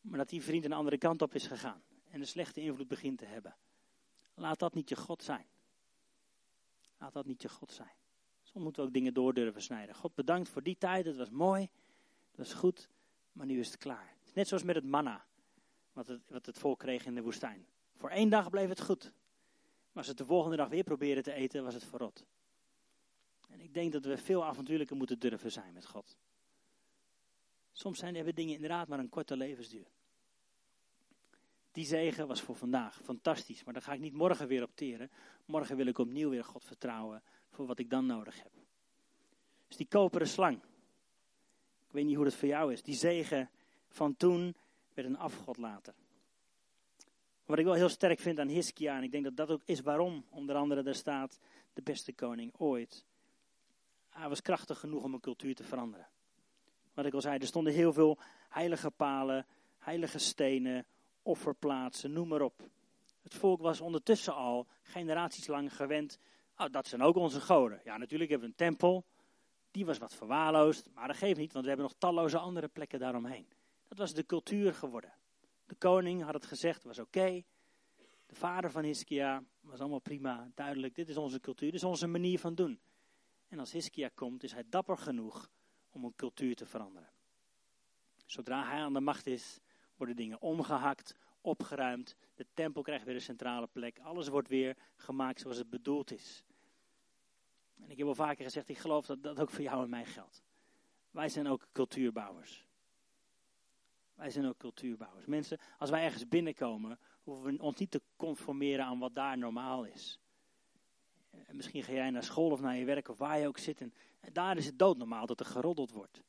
[0.00, 1.82] Maar dat die vriend een andere kant op is gegaan.
[2.10, 3.56] En een slechte invloed begint te hebben.
[4.34, 5.46] Laat dat niet je God zijn.
[6.98, 7.94] Laat dat niet je God zijn.
[8.42, 9.94] Soms moeten we ook dingen door durven snijden.
[9.94, 11.68] God bedankt voor die tijd, het was mooi,
[12.28, 12.88] het was goed,
[13.32, 14.14] maar nu is het klaar.
[14.34, 15.24] Net zoals met het manna,
[15.92, 17.66] wat het, wat het volk kreeg in de woestijn.
[18.00, 19.02] Voor één dag bleef het goed.
[19.02, 22.24] Maar als het de volgende dag weer proberen te eten, was het verrot.
[23.48, 26.16] En ik denk dat we veel avontuurlijker moeten durven zijn met God.
[27.72, 29.86] Soms zijn, hebben dingen inderdaad maar een korte levensduur.
[31.72, 35.10] Die zegen was voor vandaag fantastisch, maar daar ga ik niet morgen weer op teren.
[35.44, 38.52] Morgen wil ik opnieuw weer God vertrouwen voor wat ik dan nodig heb.
[39.68, 40.56] Dus die koperen slang.
[41.86, 42.82] Ik weet niet hoe dat voor jou is.
[42.82, 43.50] Die zegen
[43.88, 44.56] van toen
[44.94, 45.94] werd een afgod later.
[47.50, 49.80] Wat ik wel heel sterk vind aan Hiskia, en ik denk dat dat ook is
[49.80, 51.38] waarom, onder andere daar staat,
[51.72, 53.04] de beste koning ooit.
[54.08, 56.08] Hij was krachtig genoeg om een cultuur te veranderen.
[56.94, 59.46] Wat ik al zei, er stonden heel veel heilige palen,
[59.78, 60.86] heilige stenen,
[61.22, 62.68] offerplaatsen, noem maar op.
[63.22, 66.18] Het volk was ondertussen al generaties lang gewend,
[66.56, 67.80] oh, dat zijn ook onze goden.
[67.84, 69.04] Ja, natuurlijk hebben we een tempel,
[69.70, 72.98] die was wat verwaarloosd, maar dat geeft niet, want we hebben nog talloze andere plekken
[72.98, 73.46] daaromheen.
[73.88, 75.12] Dat was de cultuur geworden.
[75.70, 77.42] De koning had het gezegd, was oké.
[78.26, 80.94] De vader van Hiskia was allemaal prima, duidelijk.
[80.94, 82.80] Dit is onze cultuur, dit is onze manier van doen.
[83.48, 85.50] En als Hiskia komt, is hij dapper genoeg
[85.90, 87.08] om een cultuur te veranderen.
[88.26, 89.60] Zodra hij aan de macht is,
[89.96, 92.16] worden dingen omgehakt, opgeruimd.
[92.34, 93.98] De tempel krijgt weer een centrale plek.
[93.98, 96.44] Alles wordt weer gemaakt zoals het bedoeld is.
[97.82, 100.04] En ik heb al vaker gezegd, ik geloof dat dat ook voor jou en mij
[100.04, 100.42] geldt.
[101.10, 102.68] Wij zijn ook cultuurbouwers.
[104.20, 105.26] Wij zijn ook cultuurbouwers.
[105.26, 109.84] Mensen, als wij ergens binnenkomen, hoeven we ons niet te conformeren aan wat daar normaal
[109.84, 110.18] is.
[111.30, 113.80] En misschien ga jij naar school of naar je werk of waar je ook zit.
[113.80, 113.92] En,
[114.32, 116.22] daar is het doodnormaal dat er geroddeld wordt.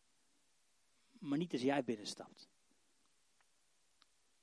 [1.20, 2.50] Maar niet als jij binnenstapt.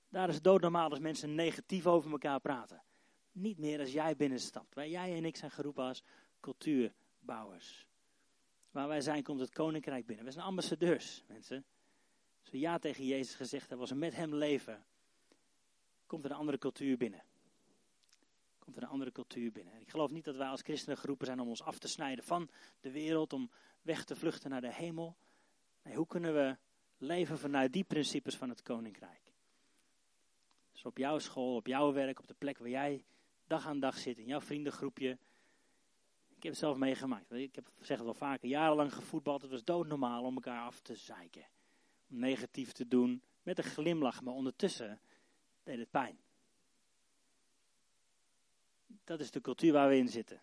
[0.09, 2.83] Daar is het doodnormaal als mensen negatief over elkaar praten.
[3.33, 4.75] Niet meer als jij binnenstapt.
[4.75, 6.03] Wij, jij en ik zijn geroepen als
[6.41, 7.87] cultuurbouwers.
[8.71, 10.25] Waar wij zijn komt het koninkrijk binnen.
[10.25, 11.65] We zijn ambassadeurs, mensen.
[12.51, 14.85] We ja tegen Jezus gezegd hebben, als we met hem leven,
[16.07, 17.23] komt er een andere cultuur binnen.
[18.59, 19.75] Komt er een andere cultuur binnen.
[19.75, 22.25] En ik geloof niet dat wij als christenen geroepen zijn om ons af te snijden
[22.25, 23.51] van de wereld, om
[23.83, 25.17] weg te vluchten naar de hemel.
[25.83, 26.57] Nee, hoe kunnen we
[26.99, 29.33] leven vanuit die principes van het koninkrijk?
[30.73, 33.05] Dus op jouw school, op jouw werk, op de plek waar jij
[33.47, 35.11] dag aan dag zit, in jouw vriendengroepje.
[36.29, 37.33] Ik heb het zelf meegemaakt.
[37.33, 39.43] Ik heb, zeg het wel vaker, jarenlang gevoetbald.
[39.43, 41.47] Het was doodnormaal om elkaar af te zeiken.
[42.11, 44.23] Om negatief te doen, met een glimlach.
[44.23, 45.01] Maar ondertussen
[45.63, 46.19] deed het pijn.
[49.05, 50.41] Dat is de cultuur waar we in zitten.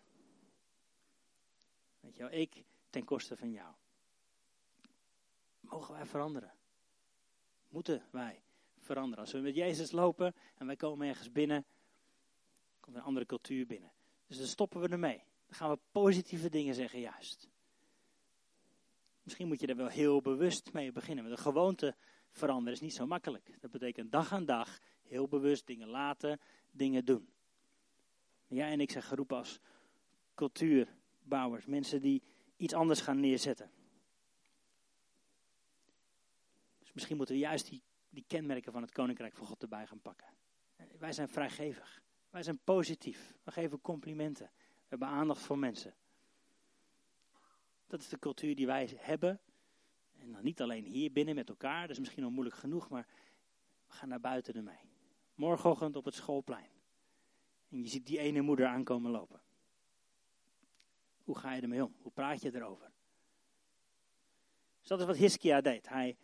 [2.00, 3.74] Weet je wel, ik ten koste van jou.
[5.60, 6.52] Mogen wij veranderen?
[7.68, 8.42] Moeten wij
[8.78, 9.24] veranderen?
[9.24, 11.64] Als we met Jezus lopen en wij komen ergens binnen,
[12.80, 13.92] komt een andere cultuur binnen.
[14.26, 15.22] Dus dan stoppen we ermee.
[15.46, 17.48] Dan gaan we positieve dingen zeggen, juist.
[19.26, 21.24] Misschien moet je er wel heel bewust mee beginnen.
[21.24, 21.94] Want de gewoonte
[22.30, 23.56] veranderen is niet zo makkelijk.
[23.60, 27.28] Dat betekent dag aan dag heel bewust dingen laten, dingen doen.
[28.46, 29.60] Jij en ik zijn geroepen als
[30.34, 31.66] cultuurbouwers.
[31.66, 32.22] Mensen die
[32.56, 33.70] iets anders gaan neerzetten.
[36.78, 40.00] Dus misschien moeten we juist die, die kenmerken van het Koninkrijk van God erbij gaan
[40.00, 40.28] pakken.
[40.98, 42.02] Wij zijn vrijgevig.
[42.30, 43.34] Wij zijn positief.
[43.42, 44.50] We geven complimenten.
[44.56, 45.94] We hebben aandacht voor mensen.
[47.86, 49.40] Dat is de cultuur die wij hebben.
[50.18, 53.06] En dan niet alleen hier binnen met elkaar, dat is misschien al moeilijk genoeg, maar
[53.86, 54.90] we gaan naar buiten ermee.
[55.34, 56.70] Morgenochtend op het schoolplein.
[57.68, 59.40] En je ziet die ene moeder aankomen lopen.
[61.24, 61.94] Hoe ga je ermee om?
[62.02, 62.92] Hoe praat je erover?
[64.78, 65.88] Dus dat is wat Hiskia deed.
[65.88, 66.16] Hij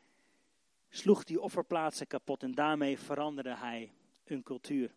[0.89, 3.93] sloeg die offerplaatsen kapot en daarmee veranderde hij
[4.25, 4.95] een cultuur.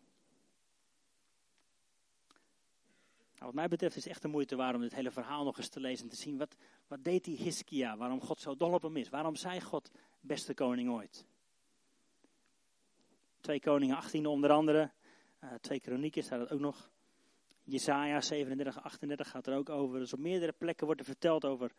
[3.36, 5.58] Nou, wat mij betreft is het echt de moeite waard om dit hele verhaal nog
[5.58, 6.38] eens te lezen en te zien.
[6.38, 7.96] Wat, wat deed die Hiskia?
[7.96, 9.08] Waarom God zo dol op hem is?
[9.08, 11.24] Waarom zei God beste koning ooit?
[13.40, 14.90] Twee koningen 18 onder andere.
[15.44, 16.90] Uh, twee kronieken staat het ook nog.
[17.62, 19.98] Jesaja 37, 38 gaat er ook over.
[19.98, 21.72] Dus op meerdere plekken wordt er verteld over,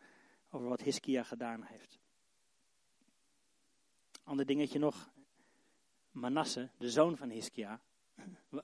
[0.50, 1.98] over wat Hiskia gedaan heeft.
[4.24, 5.10] Ander dingetje nog.
[6.10, 7.80] Manasse, de zoon van Hiskia,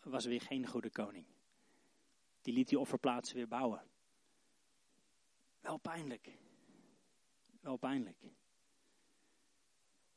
[0.02, 1.24] was weer geen goede koning.
[2.44, 3.82] Die liet die offerplaatsen weer bouwen.
[5.60, 6.38] Wel pijnlijk.
[7.60, 8.16] Wel pijnlijk.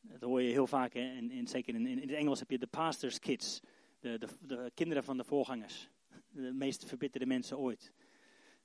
[0.01, 3.19] Dat hoor je heel vaak, en zeker in, in, het Engels heb je de pastor's
[3.19, 3.61] kids.
[3.99, 5.89] De, de, de, kinderen van de voorgangers.
[6.29, 7.93] De meest verbitterde mensen ooit.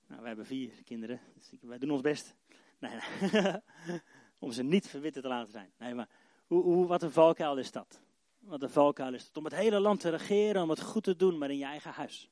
[0.07, 2.35] Nou, wij hebben vier kinderen, dus wij doen ons best.
[2.79, 2.97] Nee,
[3.33, 3.61] nee.
[4.39, 5.73] Om ze niet verbitterd te laten zijn.
[5.79, 6.09] Nee, maar
[6.47, 8.03] hoe, hoe, wat een valkuil is dat?
[8.39, 9.37] Wat een valkuil is dat?
[9.37, 11.91] Om het hele land te regeren, om het goed te doen, maar in je eigen
[11.91, 12.31] huis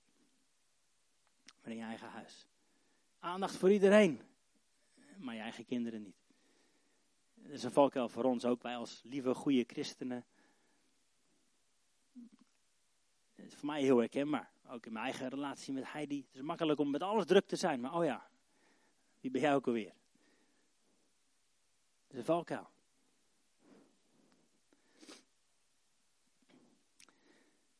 [1.63, 2.47] maar in je eigen huis.
[3.19, 4.21] Aandacht voor iedereen,
[5.19, 6.17] maar je eigen kinderen niet.
[7.35, 10.25] Dat is een valkuil voor ons, ook wij als lieve, goede christenen.
[13.35, 14.51] Het is voor mij heel herkenbaar.
[14.69, 16.25] Ook in mijn eigen relatie met Heidi.
[16.27, 18.31] Het is makkelijk om met alles druk te zijn, maar oh ja,
[19.21, 19.95] wie ben jij ook alweer?
[22.03, 22.69] Het is een valkuil.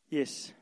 [0.05, 0.53] Yes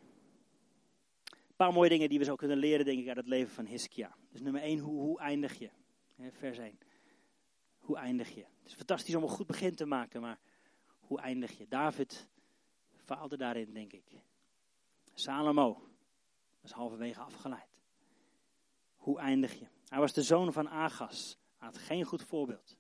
[1.66, 4.16] paar mooie dingen die we zo kunnen leren, denk ik, uit het leven van Hiskia.
[4.32, 5.70] Dus nummer 1, hoe, hoe eindig je?
[6.32, 6.80] vers 1.
[7.78, 8.40] Hoe eindig je?
[8.40, 10.40] Het is fantastisch om een goed begin te maken, maar
[11.00, 11.68] hoe eindig je?
[11.68, 12.28] David
[12.96, 14.04] faalde daarin, denk ik.
[15.14, 15.88] Salomo
[16.62, 17.82] was halverwege afgeleid.
[18.96, 19.68] Hoe eindig je?
[19.88, 21.38] Hij was de zoon van Agas.
[21.58, 22.78] Hij had geen goed voorbeeld.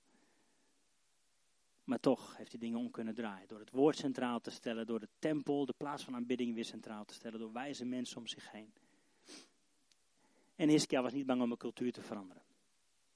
[1.89, 3.47] Maar toch heeft hij dingen om kunnen draaien.
[3.47, 7.05] Door het woord centraal te stellen, door de tempel, de plaats van aanbidding weer centraal
[7.05, 8.73] te stellen, door wijze mensen om zich heen.
[10.55, 12.43] En Hiskia was niet bang om een cultuur te veranderen.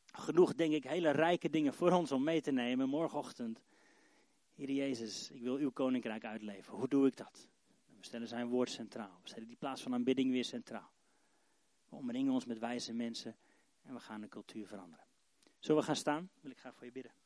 [0.06, 3.64] Genoeg, denk ik, hele rijke dingen voor ons om mee te nemen morgenochtend.
[4.56, 6.74] Heer Jezus, ik wil uw koninkrijk uitleven.
[6.74, 7.48] Hoe doe ik dat?
[7.98, 9.20] We stellen zijn woord centraal.
[9.22, 10.92] We stellen die plaats van aanbidding weer centraal.
[11.90, 13.36] We omringen ons met wijze mensen
[13.82, 15.06] en we gaan de cultuur veranderen.
[15.60, 16.30] Zullen we gaan staan?
[16.42, 17.23] Wil ik graag voor je bidden.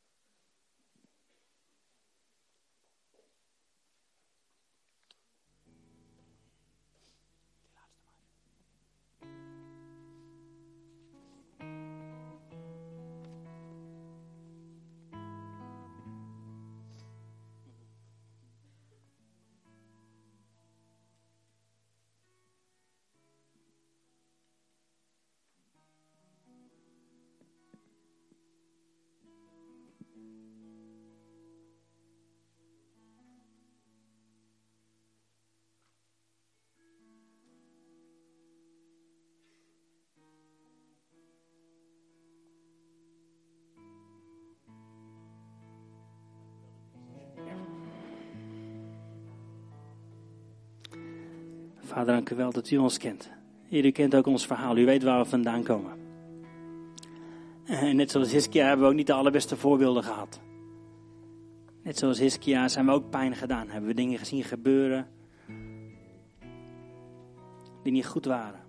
[51.88, 53.30] Vader, dank u wel dat u ons kent.
[53.70, 54.78] u kent ook ons verhaal.
[54.78, 55.92] U weet waar we vandaan komen.
[57.66, 60.42] En net zoals Hiskia hebben we ook niet de allerbeste voorbeelden gehad.
[61.84, 63.70] Net zoals Hiskia zijn we ook pijn gedaan.
[63.70, 65.08] Hebben we dingen gezien gebeuren
[67.84, 68.60] die niet goed waren.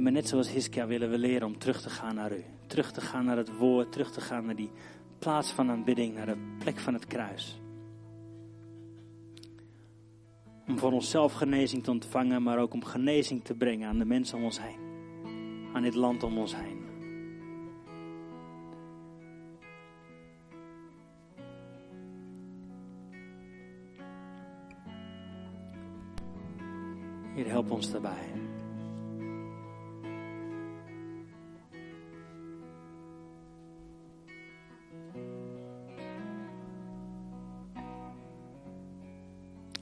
[0.00, 2.44] Maar net zoals Hiskia willen we leren om terug te gaan naar u.
[2.66, 4.70] Terug te gaan naar het woord, terug te gaan naar die
[5.18, 7.60] plaats van aanbidding, naar de plek van het kruis.
[10.68, 14.38] Om voor onszelf genezing te ontvangen, maar ook om genezing te brengen aan de mensen
[14.38, 14.78] om ons heen.
[15.72, 16.84] Aan dit land om ons heen.
[27.34, 28.55] Heer, help ons daarbij.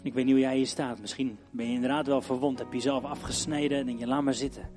[0.05, 1.01] Ik weet niet hoe jij hier staat.
[1.01, 2.59] Misschien ben je inderdaad wel verwond.
[2.59, 4.71] Heb je jezelf afgesneden en denk je, laat maar zitten.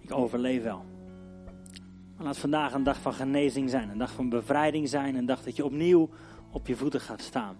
[0.00, 0.84] Ik overleef wel.
[2.16, 3.88] Maar laat vandaag een dag van genezing zijn.
[3.88, 5.14] Een dag van bevrijding zijn.
[5.14, 6.08] Een dag dat je opnieuw
[6.50, 7.56] op je voeten gaat staan.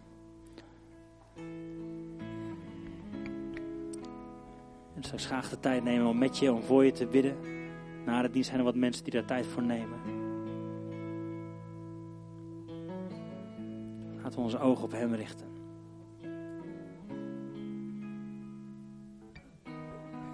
[4.94, 7.36] En straks graag de tijd nemen om met je, om voor je te bidden.
[8.06, 9.98] Na de dienst zijn er wat mensen die daar tijd voor nemen.
[14.22, 15.61] Laten we onze ogen op hem richten.